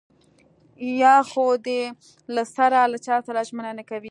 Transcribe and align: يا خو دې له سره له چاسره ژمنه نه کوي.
يا 1.01 1.15
خو 1.29 1.47
دې 1.65 1.81
له 2.35 2.43
سره 2.55 2.79
له 2.91 2.97
چاسره 3.05 3.41
ژمنه 3.47 3.71
نه 3.77 3.83
کوي. 3.87 3.99